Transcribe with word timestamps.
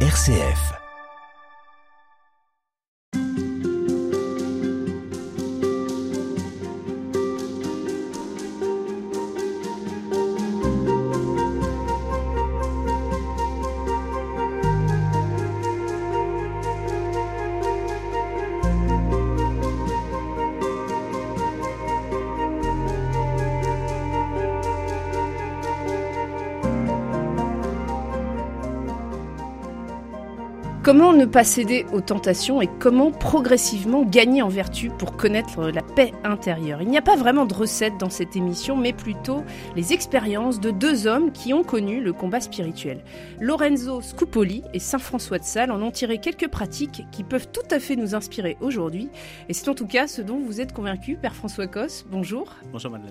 RCF. 0.00 0.85
Comment 30.86 31.12
ne 31.12 31.24
pas 31.24 31.42
céder 31.42 31.84
aux 31.92 32.00
tentations 32.00 32.62
et 32.62 32.68
comment 32.78 33.10
progressivement 33.10 34.04
gagner 34.04 34.40
en 34.42 34.48
vertu 34.48 34.88
pour 34.88 35.16
connaître 35.16 35.68
la 35.68 35.82
paix 35.82 36.12
intérieure? 36.22 36.80
Il 36.80 36.88
n'y 36.88 36.96
a 36.96 37.02
pas 37.02 37.16
vraiment 37.16 37.44
de 37.44 37.54
recette 37.54 37.98
dans 37.98 38.08
cette 38.08 38.36
émission, 38.36 38.76
mais 38.76 38.92
plutôt 38.92 39.42
les 39.74 39.92
expériences 39.92 40.60
de 40.60 40.70
deux 40.70 41.08
hommes 41.08 41.32
qui 41.32 41.52
ont 41.52 41.64
connu 41.64 42.00
le 42.00 42.12
combat 42.12 42.38
spirituel. 42.38 43.02
Lorenzo 43.40 44.00
Scupoli 44.00 44.62
et 44.74 44.78
Saint 44.78 45.00
François 45.00 45.40
de 45.40 45.44
Sales 45.44 45.72
en 45.72 45.82
ont 45.82 45.90
tiré 45.90 46.18
quelques 46.18 46.46
pratiques 46.46 47.02
qui 47.10 47.24
peuvent 47.24 47.48
tout 47.52 47.66
à 47.72 47.80
fait 47.80 47.96
nous 47.96 48.14
inspirer 48.14 48.56
aujourd'hui. 48.60 49.08
Et 49.48 49.54
c'est 49.54 49.68
en 49.68 49.74
tout 49.74 49.88
cas 49.88 50.06
ce 50.06 50.22
dont 50.22 50.38
vous 50.38 50.60
êtes 50.60 50.72
convaincu, 50.72 51.16
Père 51.20 51.34
François 51.34 51.66
Cos. 51.66 52.04
Bonjour. 52.12 52.54
Bonjour 52.70 52.92
Madeleine. 52.92 53.10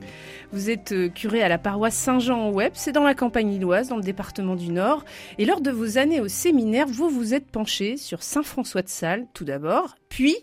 Vous 0.53 0.69
êtes 0.69 0.93
euh, 0.93 1.09
curé 1.09 1.43
à 1.43 1.49
la 1.49 1.57
paroisse 1.57 1.95
Saint-Jean 1.95 2.39
en 2.39 2.51
Web, 2.51 2.71
c'est 2.73 2.93
dans 2.93 3.03
la 3.03 3.15
campagne 3.15 3.49
lilloise, 3.49 3.89
dans 3.89 3.97
le 3.97 4.01
département 4.01 4.55
du 4.55 4.71
Nord. 4.71 5.03
Et 5.39 5.43
lors 5.43 5.59
de 5.59 5.71
vos 5.71 5.97
années 5.97 6.21
au 6.21 6.29
séminaire, 6.29 6.87
vous 6.87 7.09
vous 7.09 7.33
êtes 7.33 7.47
sur 7.65 8.21
Saint 8.21 8.43
François 8.43 8.81
de 8.81 8.89
Sales 8.89 9.27
tout 9.33 9.45
d'abord, 9.45 9.95
puis 10.09 10.35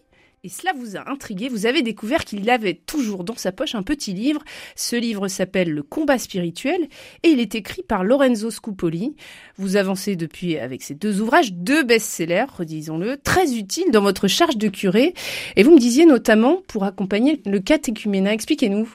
et 0.45 0.49
cela 0.49 0.73
vous 0.77 0.97
a 0.97 1.09
intrigué, 1.09 1.49
vous 1.49 1.67
avez 1.67 1.83
découvert 1.83 2.25
qu'il 2.25 2.51
avait 2.51 2.75
toujours 2.75 3.23
dans 3.23 3.37
sa 3.37 3.53
poche 3.53 3.77
un 3.77 3.85
petit 3.85 4.13
livre. 4.13 4.43
Ce 4.75 4.97
livre 4.97 5.29
s'appelle 5.29 5.71
Le 5.71 5.85
combat 5.85 6.19
spirituel 6.19 6.89
et 7.23 7.29
il 7.29 7.39
est 7.39 7.55
écrit 7.55 7.85
par 7.85 8.03
Lorenzo 8.03 8.51
Scupoli. 8.51 9.15
Vous 9.57 9.77
avancez 9.77 10.17
depuis 10.17 10.59
avec 10.59 10.83
ces 10.83 10.97
deux 10.97 11.21
ouvrages, 11.21 11.53
deux 11.53 11.85
best-sellers, 11.85 12.47
redisons-le, 12.57 13.19
très 13.19 13.55
utiles 13.55 13.93
dans 13.93 14.03
votre 14.03 14.27
charge 14.27 14.57
de 14.57 14.67
curé. 14.67 15.15
Et 15.55 15.63
vous 15.63 15.71
me 15.71 15.79
disiez 15.79 16.07
notamment 16.07 16.61
pour 16.67 16.83
accompagner 16.83 17.41
le 17.47 17.61
catéchuménat. 17.61 18.33
Expliquez-nous. 18.33 18.93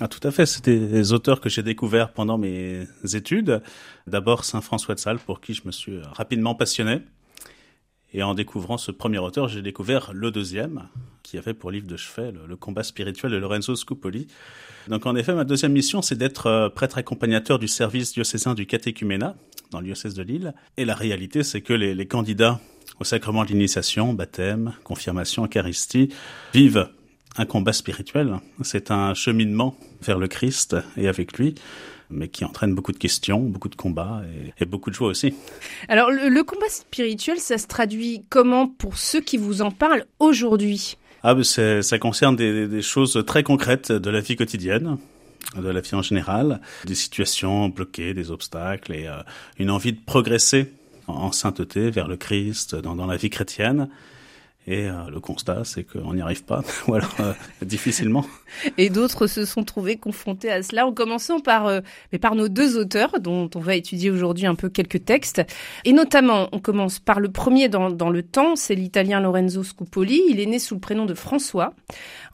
Ah, 0.00 0.08
tout 0.08 0.26
à 0.26 0.32
fait, 0.32 0.46
c'était 0.46 0.78
des 0.78 1.12
auteurs 1.12 1.40
que 1.40 1.48
j'ai 1.48 1.62
découverts 1.62 2.12
pendant 2.12 2.38
mes 2.38 2.86
études. 3.14 3.62
D'abord 4.08 4.44
Saint 4.44 4.60
François 4.60 4.96
de 4.96 5.00
Sales, 5.00 5.20
pour 5.20 5.40
qui 5.40 5.54
je 5.54 5.62
me 5.64 5.70
suis 5.70 6.00
rapidement 6.12 6.56
passionné. 6.56 7.02
Et 8.12 8.22
en 8.22 8.34
découvrant 8.34 8.78
ce 8.78 8.90
premier 8.90 9.18
auteur, 9.18 9.48
j'ai 9.48 9.62
découvert 9.62 10.12
le 10.12 10.30
deuxième, 10.30 10.88
qui 11.22 11.38
avait 11.38 11.54
pour 11.54 11.70
livre 11.70 11.86
de 11.86 11.96
chevet 11.96 12.32
le, 12.32 12.56
combat 12.56 12.82
spirituel 12.82 13.32
de 13.32 13.36
Lorenzo 13.36 13.74
Scupoli. 13.74 14.28
Donc 14.88 15.06
en 15.06 15.16
effet, 15.16 15.34
ma 15.34 15.44
deuxième 15.44 15.72
mission, 15.72 16.02
c'est 16.02 16.16
d'être 16.16 16.46
euh, 16.46 16.68
prêtre 16.68 16.98
accompagnateur 16.98 17.58
du 17.58 17.68
service 17.68 18.12
diocésain 18.12 18.54
du 18.54 18.66
catéchuménat 18.66 19.34
dans 19.70 19.80
le 19.80 19.86
diocèse 19.86 20.14
de 20.14 20.22
Lille. 20.22 20.54
Et 20.76 20.84
la 20.84 20.94
réalité, 20.94 21.42
c'est 21.42 21.60
que 21.60 21.72
les, 21.72 21.94
les 21.94 22.06
candidats 22.06 22.60
au 23.00 23.04
sacrement 23.04 23.44
de 23.44 23.48
l'initiation, 23.48 24.14
baptême, 24.14 24.72
confirmation, 24.84 25.44
eucharistie, 25.44 26.10
vivent 26.54 26.88
un 27.36 27.46
combat 27.46 27.72
spirituel. 27.72 28.36
C'est 28.62 28.90
un 28.90 29.14
cheminement 29.14 29.76
vers 30.02 30.18
le 30.18 30.28
Christ 30.28 30.76
et 30.96 31.08
avec 31.08 31.38
lui 31.38 31.54
mais 32.08 32.28
qui 32.28 32.44
entraîne 32.44 32.72
beaucoup 32.72 32.92
de 32.92 32.98
questions, 32.98 33.40
beaucoup 33.40 33.68
de 33.68 33.74
combats 33.74 34.22
et, 34.60 34.64
beaucoup 34.64 34.90
de 34.90 34.94
joie 34.94 35.08
aussi. 35.08 35.34
Alors 35.88 36.10
le, 36.12 36.42
combat 36.42 36.68
spirituel, 36.68 37.38
ça 37.38 37.58
se 37.58 37.66
traduit 37.66 38.24
comment 38.28 38.68
pour 38.68 38.96
ceux 38.96 39.20
qui 39.20 39.36
vous 39.36 39.60
en 39.60 39.72
parlent 39.72 40.04
aujourd'hui? 40.20 40.98
Ah, 41.24 41.34
ça 41.42 41.98
concerne 41.98 42.36
des, 42.36 42.68
des, 42.68 42.82
choses 42.82 43.20
très 43.26 43.42
concrètes 43.42 43.90
de 43.90 44.08
la 44.08 44.20
vie 44.20 44.36
quotidienne 44.36 44.98
de 45.54 45.68
la 45.68 45.80
vie 45.80 45.94
en 45.94 46.02
général, 46.02 46.60
des 46.84 46.94
situations 46.94 47.68
bloquées, 47.68 48.14
des 48.14 48.30
obstacles 48.30 48.92
et 48.92 49.06
euh, 49.06 49.18
une 49.58 49.70
envie 49.70 49.92
de 49.92 50.00
progresser 50.04 50.72
en, 51.06 51.32
sainteté 51.32 51.90
vers 51.90 52.08
le 52.08 52.16
Christ 52.16 52.74
dans, 52.74 52.96
dans 52.96 53.06
la 53.06 53.16
vie 53.16 53.30
chrétienne. 53.30 53.88
Et 54.68 54.88
euh, 54.88 55.08
le 55.12 55.20
constat, 55.20 55.62
c'est 55.62 55.84
qu'on 55.84 56.14
n'y 56.14 56.20
arrive 56.20 56.42
pas, 56.42 56.62
ou 56.88 56.94
alors 56.94 57.14
euh, 57.20 57.32
difficilement. 57.62 58.24
Et 58.78 58.90
d'autres 58.90 59.28
se 59.28 59.44
sont 59.44 59.62
trouvés 59.62 59.96
confrontés 59.96 60.50
à 60.50 60.62
cela, 60.62 60.86
en 60.86 60.92
commençant 60.92 61.38
par, 61.38 61.66
euh, 61.66 61.80
mais 62.12 62.18
par 62.18 62.34
nos 62.34 62.48
deux 62.48 62.76
auteurs, 62.76 63.20
dont 63.20 63.48
on 63.54 63.60
va 63.60 63.76
étudier 63.76 64.10
aujourd'hui 64.10 64.46
un 64.46 64.56
peu 64.56 64.68
quelques 64.68 65.04
textes. 65.04 65.42
Et 65.84 65.92
notamment, 65.92 66.48
on 66.50 66.58
commence 66.58 66.98
par 66.98 67.20
le 67.20 67.30
premier 67.30 67.68
dans, 67.68 67.90
dans 67.90 68.10
le 68.10 68.24
temps, 68.24 68.56
c'est 68.56 68.74
l'italien 68.74 69.20
Lorenzo 69.20 69.62
Scupoli. 69.62 70.20
Il 70.28 70.40
est 70.40 70.46
né 70.46 70.58
sous 70.58 70.74
le 70.74 70.80
prénom 70.80 71.06
de 71.06 71.14
François 71.14 71.72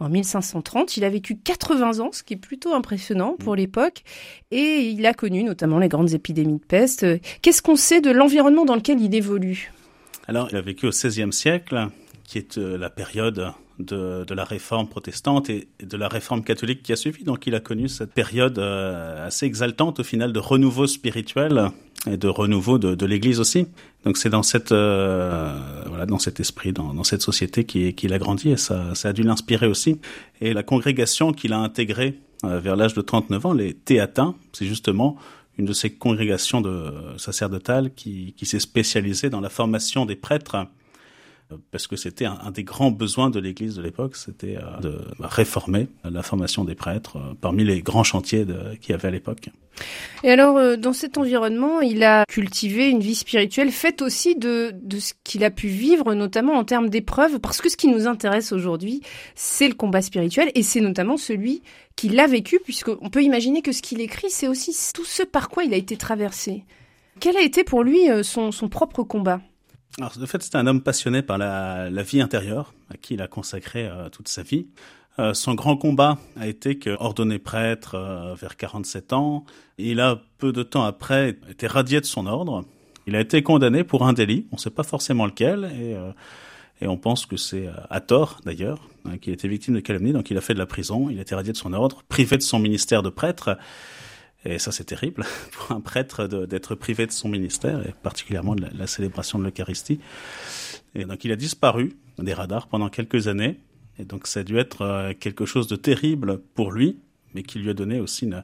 en 0.00 0.08
1530. 0.08 0.96
Il 0.96 1.04
a 1.04 1.10
vécu 1.10 1.36
80 1.36 2.00
ans, 2.00 2.10
ce 2.12 2.22
qui 2.22 2.34
est 2.34 2.38
plutôt 2.38 2.72
impressionnant 2.72 3.36
pour 3.38 3.56
l'époque. 3.56 4.04
Et 4.50 4.88
il 4.88 5.04
a 5.04 5.12
connu 5.12 5.44
notamment 5.44 5.78
les 5.78 5.88
grandes 5.88 6.14
épidémies 6.14 6.58
de 6.58 6.64
peste. 6.64 7.04
Qu'est-ce 7.42 7.60
qu'on 7.60 7.76
sait 7.76 8.00
de 8.00 8.10
l'environnement 8.10 8.64
dans 8.64 8.76
lequel 8.76 9.00
il 9.02 9.14
évolue? 9.14 9.70
Alors, 10.28 10.48
il 10.50 10.56
a 10.56 10.60
vécu 10.62 10.86
au 10.86 10.90
XVIe 10.90 11.32
siècle 11.32 11.88
qui 12.32 12.38
est 12.38 12.56
euh, 12.56 12.78
la 12.78 12.88
période 12.88 13.52
de, 13.78 14.24
de, 14.24 14.34
la 14.34 14.44
réforme 14.44 14.88
protestante 14.88 15.50
et 15.50 15.68
de 15.82 15.96
la 15.98 16.08
réforme 16.08 16.42
catholique 16.42 16.82
qui 16.82 16.90
a 16.90 16.96
suivi. 16.96 17.24
Donc 17.24 17.46
il 17.46 17.54
a 17.54 17.60
connu 17.60 17.88
cette 17.88 18.14
période 18.14 18.58
euh, 18.58 19.26
assez 19.26 19.44
exaltante 19.44 20.00
au 20.00 20.02
final 20.02 20.32
de 20.32 20.38
renouveau 20.38 20.86
spirituel 20.86 21.68
et 22.10 22.16
de 22.16 22.28
renouveau 22.28 22.78
de, 22.78 23.06
l'Église 23.06 23.38
aussi. 23.38 23.66
Donc 24.06 24.16
c'est 24.16 24.30
dans 24.30 24.40
euh, 24.72 25.58
voilà 25.88 26.06
dans 26.06 26.18
cet 26.18 26.40
esprit, 26.40 26.72
dans, 26.72 27.04
cette 27.04 27.20
société 27.20 27.64
qu'il 27.64 28.12
a 28.14 28.18
grandi 28.18 28.52
et 28.52 28.56
ça, 28.56 28.94
ça 28.94 29.10
a 29.10 29.12
dû 29.12 29.24
l'inspirer 29.24 29.66
aussi. 29.66 30.00
Et 30.40 30.54
la 30.54 30.62
congrégation 30.62 31.34
qu'il 31.34 31.52
a 31.52 31.58
intégrée 31.58 32.18
vers 32.42 32.76
l'âge 32.76 32.94
de 32.94 33.02
39 33.02 33.46
ans, 33.46 33.52
les 33.52 33.74
Théatins, 33.74 34.34
c'est 34.54 34.66
justement 34.66 35.16
une 35.58 35.66
de 35.66 35.74
ces 35.74 35.90
congrégations 35.90 36.62
sacerdotales 37.18 37.92
qui, 37.94 38.32
qui 38.38 38.46
s'est 38.46 38.58
spécialisée 38.58 39.28
dans 39.28 39.42
la 39.42 39.50
formation 39.50 40.06
des 40.06 40.16
prêtres 40.16 40.66
parce 41.70 41.86
que 41.86 41.96
c'était 41.96 42.24
un, 42.24 42.50
des 42.50 42.64
grands 42.64 42.90
besoins 42.90 43.30
de 43.30 43.40
l'Église 43.40 43.76
de 43.76 43.82
l'époque, 43.82 44.16
c'était 44.16 44.56
euh, 44.56 44.80
de 44.80 44.98
réformer 45.20 45.88
la 46.04 46.22
formation 46.22 46.64
des 46.64 46.74
prêtres 46.74 47.16
euh, 47.16 47.34
parmi 47.40 47.64
les 47.64 47.82
grands 47.82 48.04
chantiers 48.04 48.46
qu'il 48.80 48.90
y 48.90 48.94
avait 48.94 49.08
à 49.08 49.10
l'époque. 49.10 49.50
Et 50.22 50.30
alors, 50.30 50.56
euh, 50.56 50.76
dans 50.76 50.92
cet 50.92 51.18
environnement, 51.18 51.80
il 51.80 52.02
a 52.04 52.24
cultivé 52.26 52.88
une 52.88 53.00
vie 53.00 53.14
spirituelle 53.14 53.70
faite 53.70 54.02
aussi 54.02 54.36
de, 54.36 54.74
ce 54.98 55.12
qu'il 55.24 55.44
a 55.44 55.50
pu 55.50 55.68
vivre, 55.68 56.14
notamment 56.14 56.54
en 56.54 56.64
termes 56.64 56.88
d'épreuves, 56.88 57.38
parce 57.40 57.60
que 57.60 57.68
ce 57.68 57.76
qui 57.76 57.88
nous 57.88 58.06
intéresse 58.06 58.52
aujourd'hui, 58.52 59.02
c'est 59.34 59.68
le 59.68 59.74
combat 59.74 60.02
spirituel, 60.02 60.50
et 60.54 60.62
c'est 60.62 60.80
notamment 60.80 61.16
celui 61.16 61.62
qu'il 61.96 62.18
a 62.20 62.26
vécu, 62.26 62.60
puisqu'on 62.62 63.10
peut 63.10 63.22
imaginer 63.22 63.62
que 63.62 63.72
ce 63.72 63.82
qu'il 63.82 64.00
écrit, 64.00 64.30
c'est 64.30 64.48
aussi 64.48 64.74
tout 64.94 65.04
ce 65.04 65.22
par 65.22 65.48
quoi 65.48 65.64
il 65.64 65.74
a 65.74 65.76
été 65.76 65.96
traversé. 65.96 66.64
Quel 67.20 67.36
a 67.36 67.42
été 67.42 67.62
pour 67.62 67.82
lui 67.82 68.08
son 68.22 68.50
propre 68.68 69.02
combat? 69.02 69.40
Alors, 69.98 70.16
de 70.16 70.24
fait, 70.24 70.42
c'est 70.42 70.56
un 70.56 70.66
homme 70.66 70.80
passionné 70.80 71.20
par 71.22 71.36
la, 71.36 71.90
vie 72.02 72.20
intérieure, 72.20 72.72
à 72.90 72.96
qui 72.96 73.14
il 73.14 73.22
a 73.22 73.28
consacré 73.28 73.86
euh, 73.86 74.08
toute 74.08 74.28
sa 74.28 74.42
vie. 74.42 74.66
Euh, 75.18 75.34
son 75.34 75.54
grand 75.54 75.76
combat 75.76 76.16
a 76.36 76.46
été 76.46 76.78
que, 76.78 76.96
ordonné 76.98 77.38
prêtre 77.38 77.94
euh, 77.94 78.34
vers 78.34 78.56
47 78.56 79.12
ans, 79.12 79.44
il 79.76 80.00
a 80.00 80.22
peu 80.38 80.52
de 80.52 80.62
temps 80.62 80.84
après 80.84 81.36
été 81.50 81.66
radié 81.66 82.00
de 82.00 82.06
son 82.06 82.26
ordre. 82.26 82.64
Il 83.06 83.16
a 83.16 83.20
été 83.20 83.42
condamné 83.42 83.84
pour 83.84 84.06
un 84.06 84.14
délit, 84.14 84.46
on 84.50 84.56
ne 84.56 84.60
sait 84.60 84.70
pas 84.70 84.82
forcément 84.82 85.26
lequel, 85.26 85.70
et, 85.78 85.96
on 86.86 86.96
pense 86.96 87.26
que 87.26 87.36
c'est 87.36 87.68
à 87.90 88.00
tort 88.00 88.40
d'ailleurs, 88.44 88.88
hein, 89.04 89.16
qu'il 89.18 89.32
été 89.32 89.46
victime 89.46 89.74
de 89.74 89.80
calomnie, 89.80 90.12
donc 90.12 90.32
il 90.32 90.38
a 90.38 90.40
fait 90.40 90.54
de 90.54 90.58
la 90.58 90.66
prison, 90.66 91.10
il 91.10 91.18
a 91.20 91.22
été 91.22 91.34
radié 91.34 91.52
de 91.52 91.56
son 91.56 91.72
ordre, 91.74 92.02
privé 92.08 92.36
de 92.36 92.42
son 92.42 92.58
ministère 92.58 93.04
de 93.04 93.10
prêtre. 93.10 93.56
Et 94.44 94.58
ça, 94.58 94.72
c'est 94.72 94.84
terrible 94.84 95.24
pour 95.52 95.72
un 95.76 95.80
prêtre 95.80 96.26
d'être 96.26 96.74
privé 96.74 97.06
de 97.06 97.12
son 97.12 97.28
ministère, 97.28 97.86
et 97.86 97.94
particulièrement 98.02 98.54
de 98.54 98.66
la, 98.72 98.86
célébration 98.86 99.38
de 99.38 99.44
l'Eucharistie. 99.44 100.00
Et 100.94 101.04
donc, 101.04 101.24
il 101.24 101.32
a 101.32 101.36
disparu 101.36 101.96
des 102.18 102.34
radars 102.34 102.66
pendant 102.66 102.88
quelques 102.88 103.28
années. 103.28 103.58
Et 103.98 104.04
donc, 104.04 104.26
ça 104.26 104.40
a 104.40 104.42
dû 104.42 104.58
être 104.58 104.82
euh, 104.82 105.12
quelque 105.18 105.44
chose 105.44 105.66
de 105.66 105.76
terrible 105.76 106.38
pour 106.54 106.72
lui, 106.72 106.98
mais 107.34 107.42
qui 107.42 107.58
lui 107.58 107.70
a 107.70 107.74
donné 107.74 108.00
aussi 108.00 108.24
une, 108.24 108.42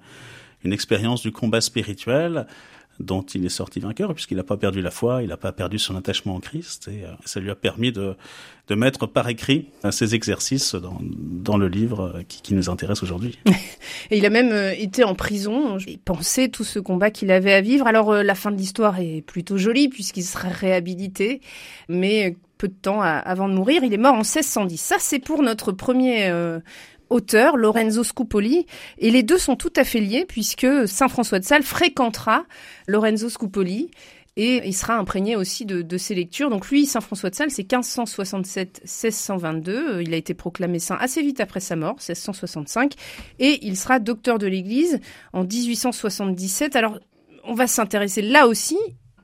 une 0.64 0.72
expérience 0.72 1.22
du 1.22 1.32
combat 1.32 1.60
spirituel, 1.60 2.46
dont 3.00 3.22
il 3.22 3.44
est 3.44 3.50
sorti 3.50 3.80
vainqueur, 3.80 4.12
puisqu'il 4.14 4.36
n'a 4.36 4.42
pas 4.42 4.56
perdu 4.56 4.82
la 4.82 4.90
foi, 4.90 5.22
il 5.22 5.28
n'a 5.28 5.36
pas 5.36 5.52
perdu 5.52 5.78
son 5.78 5.96
attachement 5.96 6.36
au 6.36 6.40
Christ, 6.40 6.88
et 6.88 7.04
euh, 7.04 7.12
ça 7.24 7.38
lui 7.40 7.50
a 7.50 7.54
permis 7.54 7.92
de, 7.92 8.16
de 8.66 8.74
mettre 8.74 9.06
par 9.06 9.28
écrit 9.28 9.68
euh, 9.84 9.90
ces 9.90 10.14
exercices 10.14 10.74
dans, 10.74 10.98
dans 11.00 11.56
le 11.56 11.68
livre 11.68 12.12
euh, 12.16 12.22
qui, 12.26 12.42
qui 12.42 12.54
nous 12.54 12.68
intéresse 12.68 13.02
aujourd'hui. 13.02 13.38
et 14.10 14.18
il 14.18 14.26
a 14.26 14.30
même 14.30 14.52
été 14.76 15.04
en 15.04 15.14
prison, 15.14 15.78
et 15.86 15.96
pensé 15.96 16.48
tout 16.48 16.64
ce 16.64 16.78
combat 16.78 17.10
qu'il 17.10 17.30
avait 17.30 17.54
à 17.54 17.60
vivre. 17.60 17.86
Alors 17.86 18.12
la 18.12 18.34
fin 18.34 18.50
de 18.50 18.56
l'histoire 18.56 18.98
est 18.98 19.22
plutôt 19.22 19.56
jolie, 19.56 19.88
puisqu'il 19.88 20.24
sera 20.24 20.48
réhabilité, 20.48 21.40
mais 21.88 22.36
peu 22.56 22.66
de 22.66 22.74
temps 22.74 23.00
avant 23.00 23.48
de 23.48 23.54
mourir, 23.54 23.84
il 23.84 23.94
est 23.94 23.98
mort 23.98 24.14
en 24.14 24.24
1610. 24.24 24.80
Ça, 24.80 24.96
c'est 24.98 25.20
pour 25.20 25.42
notre 25.42 25.70
premier 25.70 26.28
auteur, 27.10 27.56
Lorenzo 27.56 28.04
Scupoli, 28.04 28.66
et 28.98 29.10
les 29.10 29.22
deux 29.22 29.38
sont 29.38 29.56
tout 29.56 29.72
à 29.76 29.84
fait 29.84 30.00
liés 30.00 30.24
puisque 30.26 30.66
Saint 30.86 31.08
François 31.08 31.38
de 31.38 31.44
Sales 31.44 31.62
fréquentera 31.62 32.44
Lorenzo 32.86 33.28
Scupoli 33.28 33.90
et 34.36 34.62
il 34.64 34.72
sera 34.72 34.96
imprégné 34.96 35.34
aussi 35.34 35.66
de, 35.66 35.98
ses 35.98 36.14
lectures. 36.14 36.48
Donc 36.48 36.70
lui, 36.70 36.86
Saint 36.86 37.00
François 37.00 37.28
de 37.28 37.34
Sales, 37.34 37.50
c'est 37.50 37.68
1567-1622. 37.68 40.00
Il 40.00 40.14
a 40.14 40.16
été 40.16 40.32
proclamé 40.32 40.78
saint 40.78 40.96
assez 41.00 41.22
vite 41.22 41.40
après 41.40 41.58
sa 41.58 41.74
mort, 41.74 41.96
1665, 41.96 42.94
et 43.40 43.66
il 43.66 43.76
sera 43.76 43.98
docteur 43.98 44.38
de 44.38 44.46
l'Église 44.46 45.00
en 45.32 45.42
1877. 45.42 46.76
Alors 46.76 47.00
on 47.42 47.54
va 47.54 47.66
s'intéresser 47.66 48.22
là 48.22 48.46
aussi 48.46 48.78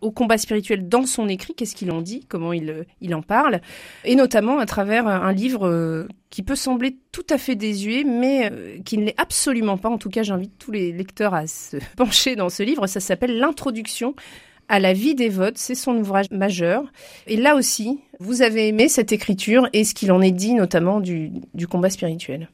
au 0.04 0.10
combat 0.10 0.38
spirituel 0.38 0.88
dans 0.88 1.06
son 1.06 1.28
écrit, 1.28 1.54
qu'est-ce 1.54 1.74
qu'il 1.74 1.90
en 1.90 2.02
dit, 2.02 2.26
comment 2.28 2.52
il, 2.52 2.86
il 3.00 3.14
en 3.14 3.22
parle, 3.22 3.60
et 4.04 4.14
notamment 4.14 4.58
à 4.58 4.66
travers 4.66 5.06
un 5.06 5.32
livre 5.32 5.66
euh, 5.66 6.06
qui 6.30 6.42
peut 6.42 6.56
sembler 6.56 6.96
tout 7.12 7.26
à 7.30 7.38
fait 7.38 7.54
désuet, 7.54 8.04
mais 8.04 8.50
euh, 8.52 8.78
qui 8.84 8.98
ne 8.98 9.04
l'est 9.04 9.20
absolument 9.20 9.78
pas. 9.78 9.88
En 9.88 9.98
tout 9.98 10.10
cas, 10.10 10.22
j'invite 10.22 10.58
tous 10.58 10.70
les 10.70 10.92
lecteurs 10.92 11.34
à 11.34 11.46
se 11.46 11.76
pencher 11.96 12.36
dans 12.36 12.50
ce 12.50 12.62
livre. 12.62 12.86
Ça 12.86 13.00
s'appelle 13.00 13.38
L'introduction 13.38 14.14
à 14.68 14.80
la 14.80 14.92
vie 14.92 15.14
des 15.14 15.28
votes, 15.28 15.58
c'est 15.58 15.74
son 15.74 15.96
ouvrage 15.96 16.30
majeur. 16.30 16.84
Et 17.26 17.36
là 17.36 17.54
aussi, 17.54 18.00
vous 18.18 18.42
avez 18.42 18.68
aimé 18.68 18.88
cette 18.88 19.12
écriture 19.12 19.68
et 19.72 19.84
ce 19.84 19.94
qu'il 19.94 20.10
en 20.12 20.22
est 20.22 20.32
dit 20.32 20.54
notamment 20.54 21.00
du, 21.00 21.32
du 21.52 21.66
combat 21.66 21.90
spirituel. 21.90 22.48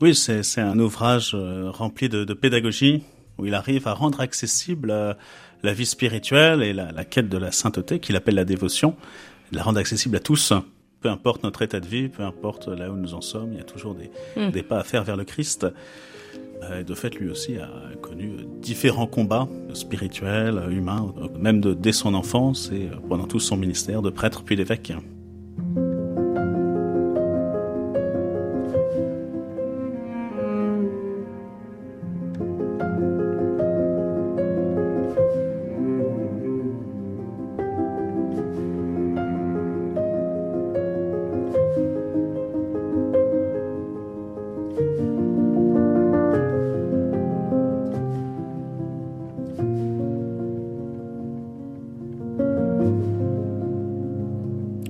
Oui, 0.00 0.16
c'est 0.16 0.60
un 0.60 0.78
ouvrage 0.80 1.32
euh, 1.34 1.70
rempli 1.70 2.08
de, 2.08 2.24
pédagogie 2.34 3.04
où 3.38 3.46
il 3.46 3.54
arrive 3.54 3.86
à 3.86 3.94
rendre 3.94 4.20
accessible 4.20 5.16
la 5.62 5.72
vie 5.72 5.86
spirituelle 5.86 6.62
et 6.62 6.72
la, 6.72 6.92
la 6.92 7.04
quête 7.04 7.28
de 7.28 7.38
la 7.38 7.52
sainteté 7.52 7.98
qu'il 7.98 8.16
appelle 8.16 8.34
la 8.34 8.44
dévotion, 8.44 8.96
la 9.52 9.62
rendre 9.62 9.78
accessible 9.78 10.16
à 10.16 10.20
tous. 10.20 10.52
Peu 11.00 11.08
importe 11.08 11.42
notre 11.42 11.62
état 11.62 11.80
de 11.80 11.86
vie, 11.86 12.08
peu 12.08 12.22
importe 12.22 12.68
là 12.68 12.90
où 12.90 12.96
nous 12.96 13.14
en 13.14 13.20
sommes, 13.20 13.52
il 13.52 13.58
y 13.58 13.60
a 13.60 13.64
toujours 13.64 13.94
des, 13.94 14.10
mm. 14.36 14.50
des 14.50 14.62
pas 14.62 14.78
à 14.78 14.84
faire 14.84 15.04
vers 15.04 15.16
le 15.16 15.24
Christ. 15.24 15.66
Euh, 16.62 16.84
de 16.84 16.94
fait, 16.94 17.14
lui 17.16 17.28
aussi 17.28 17.56
a 17.58 17.68
connu 18.00 18.36
différents 18.60 19.08
combats 19.08 19.48
spirituels, 19.74 20.62
humains, 20.70 21.12
même 21.38 21.60
de, 21.60 21.74
dès 21.74 21.92
son 21.92 22.14
enfance 22.14 22.70
et 22.72 22.88
pendant 23.08 23.26
tout 23.26 23.40
son 23.40 23.56
ministère 23.56 24.00
de 24.00 24.10
prêtre 24.10 24.42
puis 24.44 24.54
d'évêque. 24.54 24.92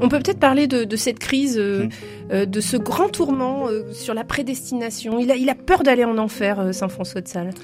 On 0.03 0.09
peut 0.09 0.19
peut-être 0.19 0.41
parler 0.41 0.67
de, 0.67 0.83
de, 0.83 0.97
cette 0.97 1.21
crise, 1.21 1.57
euh, 1.59 1.85
mmh. 1.85 1.91
euh, 2.33 2.47
de 2.47 2.61
ce 2.61 2.77
grand 2.77 3.09
tourment 3.09 3.69
euh, 3.69 3.93
sur 3.93 4.15
la 4.15 4.25
prédestination. 4.25 5.21
Il 5.21 5.31
a, 5.31 5.37
il 5.37 5.49
a 5.49 5.55
peur 5.55 5.85
d'aller 5.85 6.05
en 6.05 6.19
enfer, 6.19 6.75
Saint 6.75 6.89
François 6.89 7.21
de 7.21 7.29
Sales. 7.29 7.55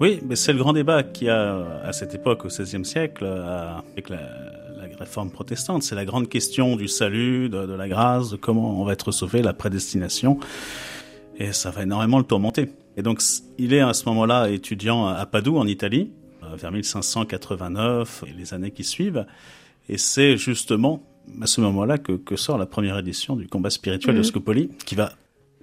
Oui, 0.00 0.20
mais 0.24 0.36
c'est 0.36 0.52
le 0.52 0.58
grand 0.58 0.72
débat 0.72 1.02
qu'il 1.02 1.26
y 1.26 1.30
a 1.30 1.80
à 1.82 1.92
cette 1.92 2.14
époque, 2.14 2.44
au 2.44 2.48
XVIe 2.48 2.84
siècle, 2.84 3.24
avec 3.24 4.08
la, 4.08 4.16
la, 4.16 4.96
réforme 4.98 5.30
protestante. 5.30 5.82
C'est 5.82 5.94
la 5.96 6.04
grande 6.04 6.28
question 6.28 6.76
du 6.76 6.86
salut, 6.86 7.48
de, 7.48 7.66
de, 7.66 7.72
la 7.72 7.88
grâce, 7.88 8.30
de 8.30 8.36
comment 8.36 8.80
on 8.80 8.84
va 8.84 8.92
être 8.92 9.10
sauvé, 9.10 9.42
la 9.42 9.52
prédestination. 9.52 10.38
Et 11.38 11.52
ça 11.52 11.70
va 11.70 11.82
énormément 11.82 12.18
le 12.18 12.24
tourmenter. 12.24 12.68
Et 12.96 13.02
donc, 13.02 13.20
il 13.58 13.74
est 13.74 13.80
à 13.80 13.94
ce 13.94 14.08
moment-là 14.08 14.48
étudiant 14.48 15.06
à 15.06 15.26
Padoue, 15.26 15.56
en 15.56 15.66
Italie, 15.66 16.12
vers 16.54 16.70
1589 16.70 18.24
et 18.28 18.32
les 18.32 18.54
années 18.54 18.70
qui 18.70 18.84
suivent. 18.84 19.26
Et 19.88 19.98
c'est 19.98 20.36
justement 20.36 21.02
à 21.40 21.46
ce 21.46 21.60
moment-là 21.60 21.98
que, 21.98 22.12
que, 22.12 22.36
sort 22.36 22.58
la 22.58 22.66
première 22.66 22.98
édition 22.98 23.36
du 23.36 23.48
combat 23.48 23.70
spirituel 23.70 24.14
mmh. 24.14 24.18
de 24.18 24.22
Scopoli, 24.22 24.70
qui 24.84 24.94
va 24.94 25.12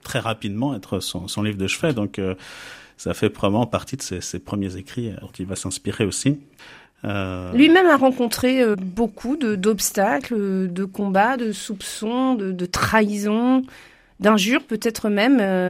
très 0.04 0.20
rapidement 0.20 0.76
être 0.76 1.00
son, 1.00 1.28
son 1.28 1.44
livre 1.44 1.58
de 1.58 1.68
chevet. 1.68 1.94
Donc, 1.94 2.20
euh, 2.20 2.36
ça 2.98 3.14
fait 3.14 3.30
probablement 3.30 3.66
partie 3.66 3.96
de 3.98 4.02
ses, 4.02 4.22
ses 4.22 4.40
premiers 4.40 4.76
écrits 4.78 5.12
dont 5.22 5.32
il 5.38 5.46
va 5.46 5.56
s'inspirer 5.56 6.06
aussi. 6.06 6.38
Euh... 7.06 7.54
Lui-même 7.54 7.88
a 7.88 7.96
rencontré 7.96 8.62
euh, 8.62 8.76
beaucoup 8.76 9.38
d'obstacles, 9.38 10.72
de, 10.72 10.86
combats, 10.86 11.38
de 11.38 11.52
soupçons, 11.52 12.36
de, 12.36 12.52
de 12.52 12.66
trahisons, 12.66 13.64
d'injures 14.20 14.64
peut-être 14.64 15.10
même. 15.10 15.40
Euh, 15.40 15.70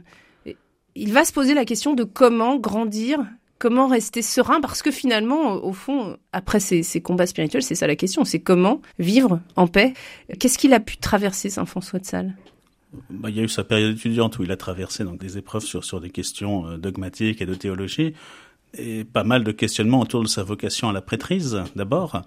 il 0.96 1.12
va 1.12 1.24
se 1.24 1.32
poser 1.32 1.54
la 1.54 1.64
question 1.64 1.94
de 1.94 2.02
comment 2.04 2.56
grandir 2.56 3.20
comment 3.60 3.86
rester 3.86 4.22
serein 4.22 4.60
Parce 4.60 4.82
que 4.82 4.90
finalement, 4.90 5.52
au 5.62 5.72
fond, 5.72 6.16
après 6.32 6.58
ces, 6.58 7.00
combats 7.00 7.26
spirituels, 7.26 7.62
c'est 7.62 7.76
ça 7.76 7.86
la 7.86 7.94
question, 7.94 8.24
c'est 8.24 8.40
comment 8.40 8.80
vivre 8.98 9.38
en 9.54 9.68
paix. 9.68 9.94
Qu'est-ce 10.40 10.58
qu'il 10.58 10.72
a 10.72 10.80
pu 10.80 10.96
traverser, 10.96 11.50
Saint 11.50 11.66
François 11.66 12.00
de 12.00 12.06
Sales? 12.06 12.34
Bah, 13.10 13.30
il 13.30 13.36
y 13.36 13.40
a 13.40 13.44
eu 13.44 13.48
sa 13.48 13.62
période 13.62 13.94
étudiante 13.94 14.38
où 14.38 14.42
il 14.42 14.50
a 14.50 14.56
traversé 14.56 15.04
donc 15.04 15.20
des 15.20 15.38
épreuves 15.38 15.62
sur, 15.62 16.00
des 16.00 16.10
questions 16.10 16.66
euh, 16.66 16.76
dogmatiques 16.76 17.40
et 17.40 17.46
de 17.46 17.54
théologie, 17.54 18.14
et 18.74 19.04
pas 19.04 19.22
mal 19.22 19.44
de 19.44 19.52
questionnements 19.52 20.00
autour 20.00 20.22
de 20.22 20.28
sa 20.28 20.42
vocation 20.42 20.88
à 20.88 20.92
la 20.92 21.02
prêtrise, 21.02 21.62
d'abord. 21.76 22.22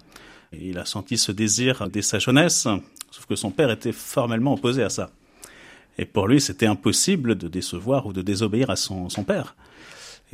Il 0.52 0.78
a 0.78 0.84
senti 0.84 1.18
ce 1.18 1.32
désir 1.32 1.90
dès 1.90 2.00
sa 2.00 2.20
jeunesse, 2.20 2.68
sauf 3.10 3.26
que 3.26 3.34
son 3.34 3.50
père 3.50 3.70
était 3.70 3.92
formellement 3.92 4.54
opposé 4.54 4.82
à 4.84 4.88
ça. 4.88 5.10
Et 5.98 6.04
pour 6.04 6.28
lui, 6.28 6.40
c'était 6.40 6.66
impossible 6.66 7.34
de 7.34 7.48
décevoir 7.48 8.06
ou 8.06 8.12
de 8.12 8.22
désobéir 8.22 8.70
à 8.70 8.76
son 8.76 9.08
père. 9.26 9.56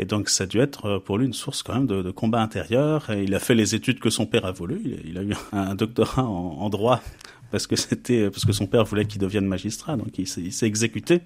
Et 0.01 0.07
donc 0.07 0.31
ça 0.31 0.45
a 0.45 0.47
dû 0.47 0.59
être 0.59 0.87
euh, 0.87 0.99
pour 0.99 1.19
lui 1.19 1.27
une 1.27 1.35
source 1.35 1.63
quand 1.63 1.75
même 1.75 1.87
de, 1.87 2.11
combat 2.11 2.41
intérieur. 2.41 3.11
Et 3.11 3.23
il 3.23 3.35
a 3.35 3.39
fait 3.39 3.55
les 3.55 3.75
études 3.75 4.01
que 4.01 4.11
son 4.11 4.27
père 4.27 4.47
a 4.47 4.51
voulu. 4.51 4.81
Il, 5.05 5.19
a 5.19 5.23
eu 5.23 5.35
un 5.53 5.75
doctorat 5.75 6.25
en, 6.25 6.69
droit 6.71 7.01
parce 7.51 7.67
que 7.67 7.77
c'était 7.77 8.31
parce 8.31 8.47
que 8.47 8.53
son 8.53 8.67
père 8.67 8.85
voulait 8.85 9.05
qu'il 9.05 9.21
devienne 9.21 9.47
magistrat. 9.47 9.97
Donc 9.97 10.19
il 10.19 10.27
s'est 10.27 10.67
exécuté. 10.67 11.21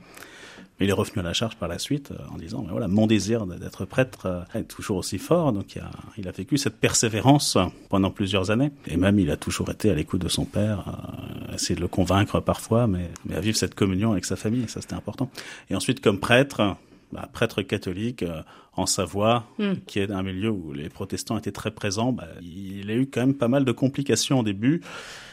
Mais 0.79 0.87
il 0.87 0.91
est 0.91 0.95
revenu 0.95 1.21
à 1.21 1.23
la 1.23 1.33
charge 1.33 1.55
par 1.55 1.69
la 1.69 1.79
suite 1.79 2.11
euh, 2.11 2.35
en 2.35 2.37
disant, 2.37 2.63
mais 2.63 2.73
voilà, 2.73 2.89
mon 2.89 3.07
désir 3.07 3.47
d'être 3.47 3.85
prêtre 3.85 4.27
euh, 4.27 4.59
est 4.59 4.65
toujours 4.65 4.97
aussi 4.97 5.19
fort. 5.19 5.53
Donc 5.53 5.79
il 6.19 6.27
a, 6.27 6.33
vécu 6.33 6.59
cette 6.59 6.77
persévérance 6.81 7.57
pendant 7.89 8.11
plusieurs 8.11 8.51
années. 8.51 8.73
Et 8.89 8.97
même, 8.97 9.21
il 9.21 9.31
a 9.31 9.37
toujours 9.37 9.71
été 9.71 9.91
à 9.91 9.95
l'écoute 9.95 10.21
de 10.21 10.29
son 10.29 10.45
père, 10.45 10.85
euh, 10.89 11.55
essayer 11.55 11.77
de 11.77 11.81
le 11.81 11.87
convaincre 11.87 12.41
parfois, 12.41 12.89
mais 12.89 13.09
à 13.33 13.41
vivre 13.41 13.57
cette 13.57 13.77
communion 13.77 14.13
avec 14.13 14.25
sa 14.25 14.35
famille. 14.35 14.69
Ça, 14.69 14.81
c'était 14.81 14.95
important. 14.95 15.31
Et 15.71 15.77
ensuite, 15.77 16.01
comme 16.01 16.19
prêtre, 16.19 16.77
bah, 17.15 17.29
prêtre 17.33 17.63
catholique 17.63 18.25
euh, 18.25 18.43
en 18.77 18.87
Savoie, 18.87 19.47
mm. 19.59 19.75
qui 19.87 20.01
est 20.01 20.11
un 20.11 20.25
milieu 20.25 20.51
où 20.51 20.73
les 20.73 20.89
protestants 20.89 21.39
étaient 21.39 21.53
très 21.53 21.71
présents, 21.71 22.11
bah, 22.11 22.27
il 22.43 22.91
a 22.91 22.95
eu 22.95 23.07
quand 23.07 23.21
même 23.21 23.35
pas 23.35 23.47
mal 23.47 23.65
de 23.65 23.71
complications 23.71 24.41
au 24.41 24.43
début, 24.43 24.81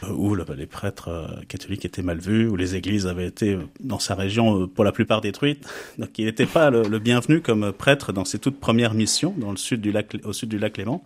euh, 0.04 0.12
où 0.12 0.36
le, 0.36 0.44
bah, 0.44 0.54
les 0.56 0.66
prêtres 0.66 1.08
euh, 1.08 1.26
catholiques 1.48 1.84
étaient 1.84 2.02
mal 2.02 2.18
vus, 2.18 2.46
où 2.46 2.54
les 2.54 2.76
églises 2.76 3.08
avaient 3.08 3.26
été 3.26 3.58
dans 3.80 3.98
sa 3.98 4.14
région 4.14 4.68
pour 4.68 4.84
la 4.84 4.92
plupart 4.92 5.20
détruites. 5.20 5.68
Donc 5.98 6.16
il 6.20 6.26
n'était 6.26 6.46
pas 6.46 6.70
le, 6.70 6.82
le, 6.84 6.98
bienvenu 7.00 7.40
comme 7.40 7.72
prêtre 7.72 8.12
dans 8.12 8.24
ses 8.24 8.38
toutes 8.38 8.60
premières 8.60 8.94
missions 8.94 9.34
dans 9.36 9.50
le 9.50 9.56
sud 9.56 9.80
du 9.80 9.90
lac, 9.90 10.16
au 10.22 10.32
sud 10.32 10.48
du 10.48 10.60
lac 10.60 10.76
Léman. 10.76 11.02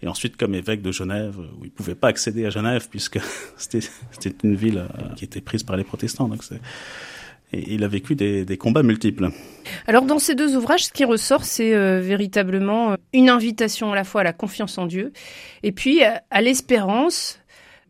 Et 0.00 0.06
ensuite 0.06 0.36
comme 0.36 0.54
évêque 0.54 0.80
de 0.80 0.92
Genève, 0.92 1.36
où 1.58 1.64
il 1.64 1.72
pouvait 1.72 1.96
pas 1.96 2.06
accéder 2.06 2.46
à 2.46 2.50
Genève 2.50 2.86
puisque 2.88 3.18
c'était 3.56 3.80
une 4.44 4.54
ville 4.54 4.84
qui 5.16 5.24
était 5.24 5.40
prise 5.40 5.64
par 5.64 5.76
les 5.76 5.82
protestants. 5.82 6.28
Donc 6.28 6.44
il 7.52 7.84
a 7.84 7.88
vécu 7.88 8.14
des, 8.14 8.56
combats 8.58 8.82
multiples. 8.82 9.30
Alors 9.86 10.04
dans 10.04 10.18
ces 10.18 10.34
deux 10.34 10.56
ouvrages, 10.56 10.86
ce 10.86 10.92
qui 10.92 11.04
ressort, 11.04 11.44
c'est 11.44 11.74
euh, 11.74 12.00
véritablement 12.00 12.92
euh, 12.92 12.96
une 13.12 13.28
invitation 13.28 13.92
à 13.92 13.94
la 13.94 14.04
fois 14.04 14.22
à 14.22 14.24
la 14.24 14.32
confiance 14.32 14.78
en 14.78 14.86
Dieu 14.86 15.12
et 15.62 15.72
puis 15.72 16.02
à, 16.02 16.22
à 16.30 16.40
l'espérance 16.40 17.40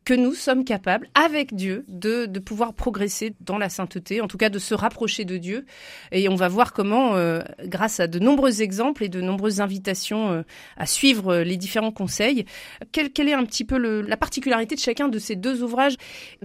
que 0.09 0.15
nous 0.15 0.33
sommes 0.33 0.65
capables, 0.65 1.07
avec 1.13 1.55
Dieu, 1.55 1.85
de, 1.87 2.27
pouvoir 2.39 2.73
progresser 2.73 3.35
dans 3.43 3.59
la 3.59 3.69
sainteté, 3.69 4.23
en 4.23 4.27
tout 4.27 4.39
cas 4.39 4.49
de 4.49 4.59
se 4.59 4.73
rapprocher 4.73 5.27
de 5.27 5.37
Dieu. 5.37 5.67
Et 6.13 6.31
on 6.31 6.35
va 6.35 6.49
voir 6.49 6.73
comment, 6.73 7.15
euh, 7.17 7.41
grâce 7.65 8.01
à 8.01 8.07
de 8.07 8.19
nombreux 8.19 8.63
exemples 8.63 9.05
et 9.05 9.11
de 9.11 9.21
nombreuses 9.21 9.61
invitations 9.61 10.31
euh, 10.31 10.43
à 10.79 10.87
suivre 10.87 11.37
les 11.41 11.59
différents 11.59 11.93
conseils, 11.93 12.47
quelle, 12.91 13.29
est 13.29 13.35
un 13.35 13.45
petit 13.45 13.67
peu 13.67 13.77
la 13.77 14.17
particularité 14.17 14.77
de 14.77 14.81
chacun 14.81 15.09
de 15.09 15.19
ces 15.19 15.37
deux 15.37 15.63
ouvrages, 15.63 15.97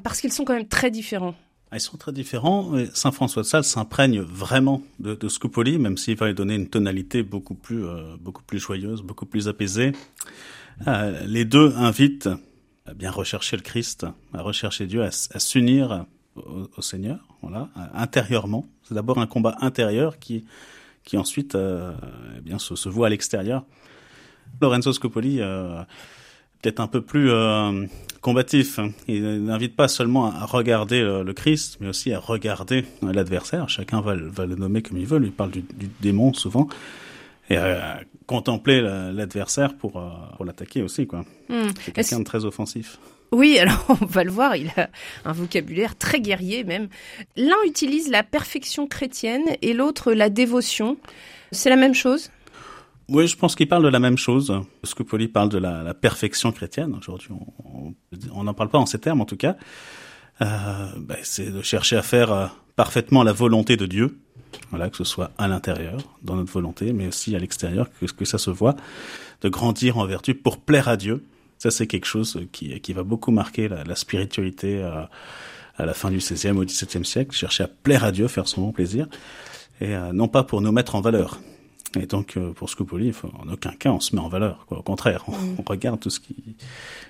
parce 0.04 0.20
qu'ils 0.20 0.34
sont 0.34 0.44
quand 0.44 0.56
même 0.56 0.68
très 0.68 0.92
différents. 0.92 1.36
Ils 1.74 1.80
sont 1.80 1.98
très 1.98 2.12
différents. 2.12 2.72
Saint 2.94 3.12
François 3.12 3.44
de 3.44 3.48
Sales 3.48 3.64
s'imprègne 3.64 4.22
vraiment 4.22 4.84
de, 5.00 5.16
de 5.16 5.28
Scupoli, 5.28 5.78
même 5.80 5.98
s'il 5.98 6.16
va 6.18 6.28
lui 6.28 6.34
donner 6.34 6.56
une 6.56 6.70
tonalité 6.70 7.24
beaucoup 7.24 7.56
plus, 7.56 7.86
euh, 7.86 8.16
beaucoup 8.20 8.44
plus 8.44 8.60
joyeuse, 8.60 9.02
beaucoup 9.02 9.26
plus 9.26 9.48
apaisée. 9.48 9.92
Euh, 10.88 11.26
les 11.26 11.46
deux 11.46 11.76
invitent 11.76 12.30
à 12.86 12.94
bien 12.94 13.12
rechercher 13.12 13.56
le 13.56 13.62
Christ, 13.62 14.06
à 14.34 14.42
rechercher 14.42 14.88
Dieu, 14.88 15.04
à, 15.04 15.12
s'unir 15.12 16.06
au, 16.36 16.82
Seigneur, 16.82 17.20
voilà, 17.42 17.70
intérieurement. 17.94 18.68
C'est 18.84 18.96
d'abord 18.96 19.20
un 19.20 19.28
combat 19.28 19.56
intérieur 19.62 20.20
qui, 20.20 20.46
qui 21.04 21.18
ensuite, 21.18 21.56
euh, 21.56 21.94
eh 22.38 22.42
bien, 22.42 22.60
se, 22.60 22.76
se 22.76 22.90
voit 22.90 23.08
à 23.08 23.10
l'extérieur. 23.10 23.66
Lorenzo 24.62 24.94
Scupoli 24.94 25.42
euh, 25.42 25.84
peut-être 26.64 26.80
un 26.80 26.88
peu 26.88 27.02
plus 27.02 27.30
euh, 27.30 27.86
combatif. 28.22 28.80
Il 29.08 29.44
n'invite 29.44 29.76
pas 29.76 29.88
seulement 29.88 30.32
à 30.32 30.46
regarder 30.46 31.02
le, 31.02 31.22
le, 31.22 31.34
Christ, 31.34 31.78
mais 31.80 31.90
aussi 31.90 32.12
à 32.14 32.20
regarder 32.20 32.86
l'adversaire. 33.04 33.70
Chacun 33.70 34.02
va, 34.02 34.16
va, 34.16 34.48
le 34.48 34.56
nommer 34.56 34.82
comme 34.82 34.98
il 34.98 35.06
veut. 35.06 35.22
Il 35.24 35.32
parle 35.32 35.52
du, 35.52 35.62
du 35.62 35.90
démon 36.02 36.34
souvent. 36.34 36.68
et 37.52 37.58
contempler 38.26 38.82
l'adversaire 38.82 39.76
pour, 39.76 40.02
pour 40.38 40.46
l'attaquer 40.46 40.82
aussi. 40.82 41.06
quoi. 41.06 41.26
Hmm. 41.50 41.70
C'est 41.82 41.92
quelqu'un 41.92 42.20
de 42.20 42.24
très 42.24 42.46
offensif. 42.46 42.98
Oui, 43.34 43.58
alors 43.58 43.84
on 44.02 44.06
va 44.06 44.24
le 44.24 44.32
voir, 44.32 44.56
il 44.56 44.70
a 44.78 44.90
un 45.26 45.34
vocabulaire 45.34 45.98
très 45.98 46.22
guerrier 46.22 46.64
même. 46.64 46.88
L'un 47.36 47.56
utilise 47.66 48.10
la 48.10 48.24
perfection 48.24 48.88
chrétienne 48.88 49.44
et 49.62 49.74
l'autre 49.74 50.14
la 50.14 50.30
dévotion. 50.30 50.98
C'est 51.52 51.70
la 51.70 51.76
même 51.76 51.96
chose? 51.96 52.30
Oui, 53.10 53.28
je 53.28 53.36
pense 53.36 53.56
qu'il 53.56 53.68
parle 53.68 53.84
de 53.84 53.90
la 53.90 54.00
même 54.00 54.18
chose. 54.18 54.54
Scupoli 54.84 55.28
parle 55.28 55.50
de 55.50 55.58
la, 55.58 55.84
la 55.84 55.94
perfection 55.94 56.52
chrétienne. 56.52 56.96
Aujourd'hui, 56.98 57.30
on 58.34 58.44
n'en 58.44 58.54
parle 58.54 58.70
pas 58.70 58.80
en 58.80 58.86
ces 58.86 59.00
termes, 59.00 59.22
en 59.22 59.26
tout 59.26 59.38
cas. 59.38 59.56
Euh, 60.42 60.46
ben, 60.98 61.18
c'est 61.24 61.52
de 61.52 61.62
chercher 61.62 61.98
à 61.98 62.02
faire 62.02 62.32
euh, 62.32 62.48
parfaitement 62.76 63.24
la 63.24 63.34
volonté 63.34 63.78
de 63.78 63.86
Dieu. 63.86 64.18
Voilà, 64.70 64.90
que 64.90 64.98
ce 64.98 65.04
soit 65.04 65.32
à 65.38 65.48
l'intérieur, 65.48 66.00
dans 66.22 66.36
notre 66.36 66.52
volonté, 66.52 66.94
mais 66.94 67.08
aussi 67.08 67.36
à 67.36 67.40
l'extérieur, 67.40 67.88
que, 68.00 68.06
que 68.06 68.26
ça 68.26 68.38
se 68.38 68.50
voit. 68.50 68.76
De 69.42 69.50
grandir 69.50 69.98
en 69.98 70.06
vertu 70.06 70.36
pour 70.36 70.58
plaire 70.58 70.88
à 70.88 70.98
Dieu. 70.98 71.24
Ça, 71.58 71.72
c'est 71.72 71.88
quelque 71.88 72.06
chose 72.06 72.42
qui, 72.52 72.80
qui 72.80 72.94
va 72.94 73.04
beaucoup 73.04 73.32
marquer 73.32 73.68
la, 73.68 73.84
la 73.84 73.96
spiritualité 73.96 74.82
euh, 74.82 75.04
à 75.78 75.86
la 75.86 75.94
fin 75.94 76.10
du 76.10 76.18
XVIe 76.18 76.52
au 76.52 76.64
XVIIe 76.64 77.06
siècle. 77.06 77.36
Chercher 77.36 77.64
à 77.64 77.68
plaire 77.68 78.04
à 78.04 78.12
Dieu, 78.12 78.28
faire 78.28 78.48
son 78.48 78.62
bon 78.62 78.72
plaisir. 78.72 79.08
Et 79.82 79.96
euh, 79.96 80.14
non 80.14 80.28
pas 80.28 80.44
pour 80.44 80.62
nous 80.62 80.72
mettre 80.72 80.96
en 80.96 81.02
valeur. 81.02 81.40
Et 82.00 82.06
donc, 82.08 82.38
euh, 82.38 82.54
pour 82.54 82.70
Scopoli, 82.70 83.12
en 83.24 83.52
aucun 83.52 83.72
cas, 83.72 83.92
on 83.92 84.00
se 84.00 84.16
met 84.16 84.22
en 84.22 84.30
valeur. 84.30 84.66
Quoi. 84.68 84.80
Au 84.80 84.84
contraire, 84.84 85.24
on, 85.28 85.32
mm. 85.32 85.56
regarde 85.66 86.00
tout 86.00 86.10
ce 86.10 86.20
qui, 86.20 86.36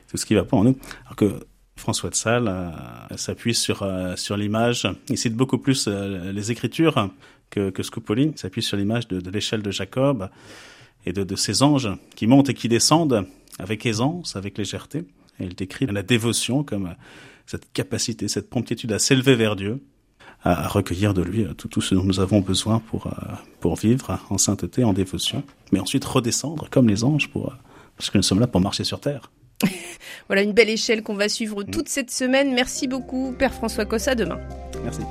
tout 0.09 0.17
ce 0.17 0.25
qui 0.25 0.35
va 0.35 0.43
pas 0.43 0.57
en 0.57 0.63
nous. 0.63 0.77
Alors 1.05 1.15
que 1.15 1.45
François 1.75 2.09
de 2.09 2.15
Sales 2.15 2.47
euh, 2.47 3.17
s'appuie 3.17 3.55
sur 3.55 3.83
euh, 3.83 4.15
sur 4.15 4.37
l'image. 4.37 4.87
Il 5.09 5.17
cite 5.17 5.35
beaucoup 5.35 5.57
plus 5.57 5.87
les 5.87 6.51
Écritures 6.51 7.09
que, 7.49 7.69
que 7.69 7.83
Scopoli. 7.83 8.31
Il 8.33 8.37
s'appuie 8.37 8.61
sur 8.61 8.77
l'image 8.77 9.07
de, 9.07 9.21
de 9.21 9.29
l'échelle 9.29 9.61
de 9.61 9.71
Jacob 9.71 10.29
et 11.05 11.13
de, 11.13 11.23
de 11.23 11.35
ces 11.35 11.63
anges 11.63 11.89
qui 12.15 12.27
montent 12.27 12.49
et 12.49 12.53
qui 12.53 12.67
descendent 12.67 13.25
avec 13.59 13.85
aisance, 13.85 14.35
avec 14.35 14.57
légèreté. 14.57 14.99
Et 15.39 15.45
il 15.45 15.55
décrit 15.55 15.85
la 15.85 16.03
dévotion 16.03 16.63
comme 16.63 16.95
cette 17.45 17.71
capacité, 17.73 18.27
cette 18.27 18.49
promptitude 18.49 18.91
à 18.91 18.99
s'élever 18.99 19.35
vers 19.35 19.55
Dieu, 19.55 19.81
à, 20.43 20.67
recueillir 20.67 21.13
de 21.13 21.21
lui 21.21 21.43
euh, 21.43 21.53
tout, 21.53 21.67
tout, 21.67 21.81
ce 21.81 21.95
dont 21.95 22.03
nous 22.03 22.19
avons 22.19 22.41
besoin 22.41 22.79
pour, 22.79 23.07
euh, 23.07 23.12
pour 23.59 23.75
vivre 23.75 24.19
en 24.29 24.38
sainteté, 24.38 24.83
en 24.83 24.93
dévotion, 24.93 25.43
mais 25.71 25.79
ensuite 25.79 26.03
redescendre 26.05 26.67
comme 26.69 26.88
les 26.88 27.03
anges, 27.03 27.29
pour, 27.29 27.47
euh, 27.47 27.55
parce 27.97 28.09
que 28.09 28.17
nous 28.17 28.23
sommes 28.23 28.39
là 28.39 28.47
pour 28.47 28.62
marcher 28.62 28.83
sur 28.83 29.00
terre. 29.00 29.31
voilà 30.27 30.41
une 30.41 30.53
belle 30.53 30.69
échelle 30.69 31.03
qu'on 31.03 31.15
va 31.15 31.29
suivre 31.29 31.63
toute 31.63 31.89
cette 31.89 32.12
semaine. 32.12 32.53
Merci 32.53 32.88
beaucoup, 32.88 33.33
Père 33.38 33.53
François 33.53 33.85
Cossa. 33.85 34.15
Demain. 34.15 34.39
Merci. 34.83 35.01